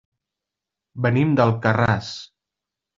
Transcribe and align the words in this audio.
Venim 1.07 1.37
d'Alcarràs. 1.41 2.13